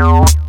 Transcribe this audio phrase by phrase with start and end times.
[0.00, 0.39] you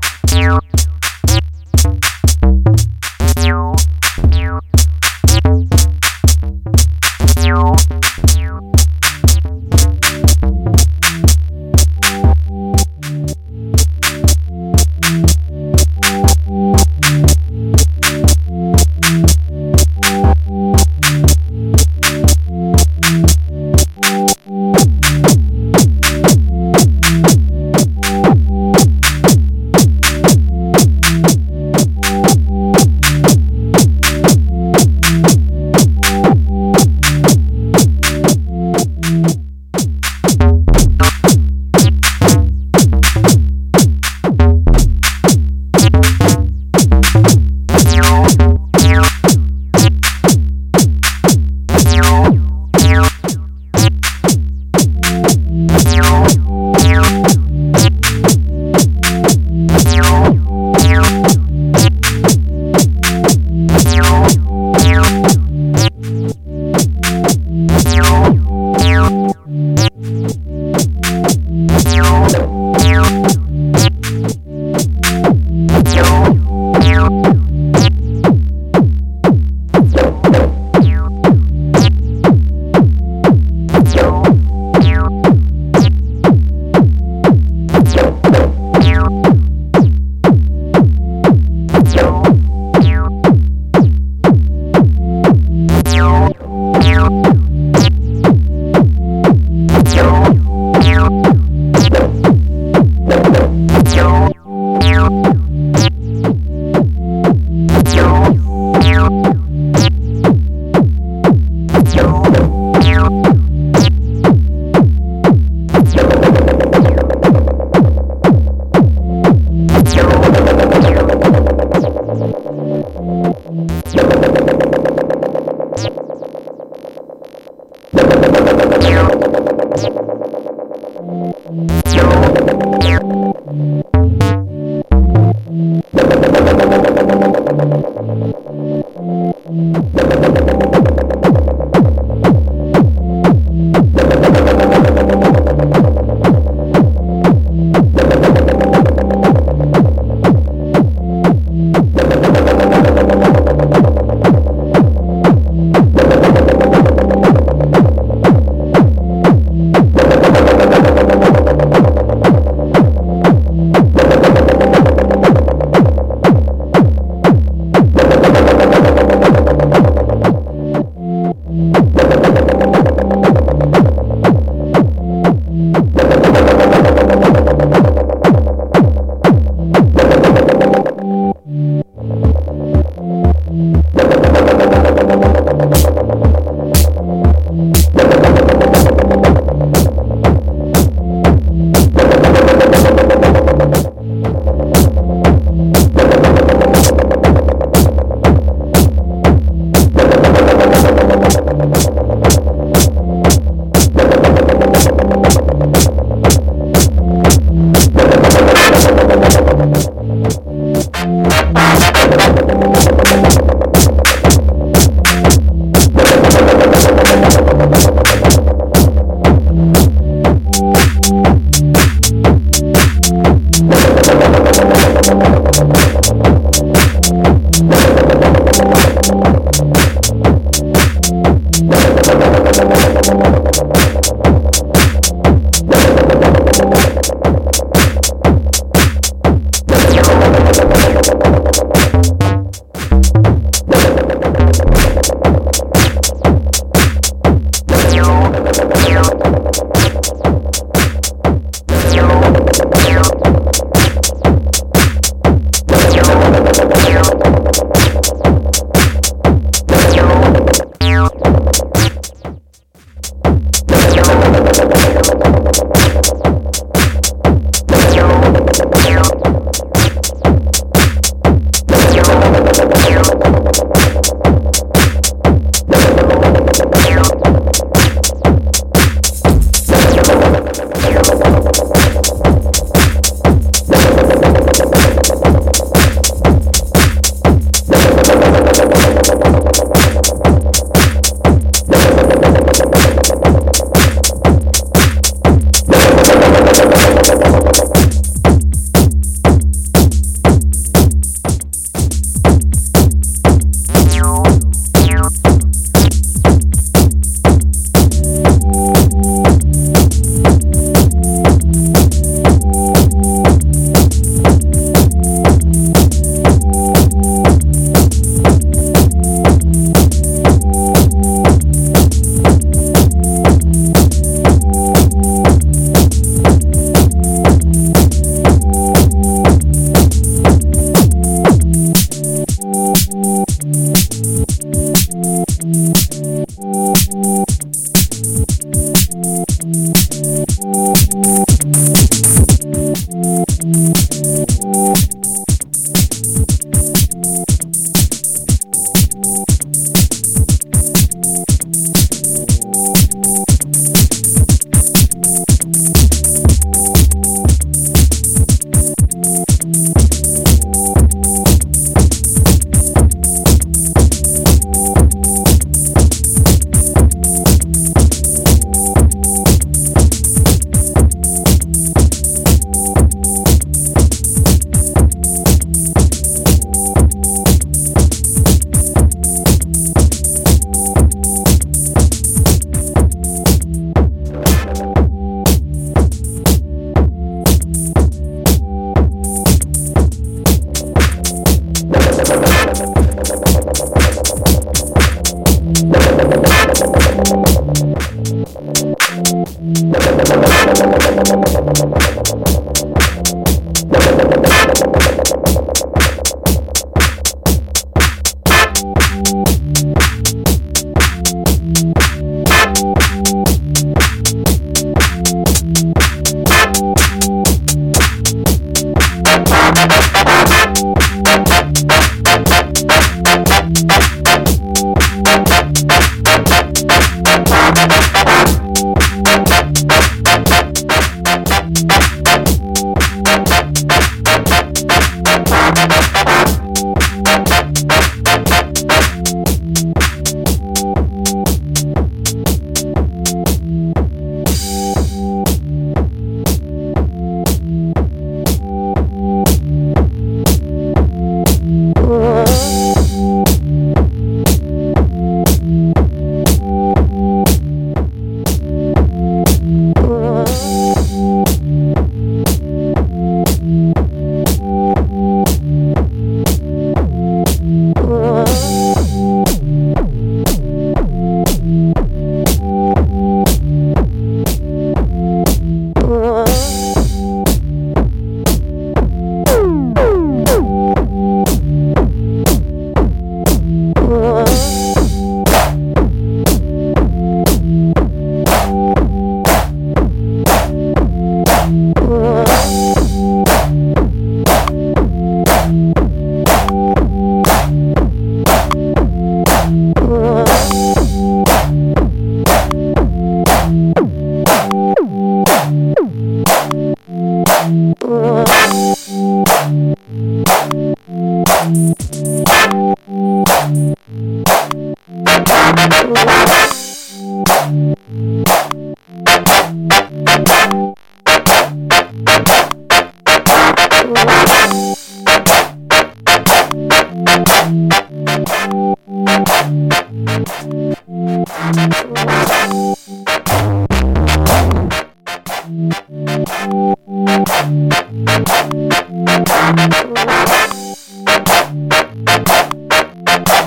[511.42, 511.91] Bye.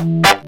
[0.04, 0.44] Thank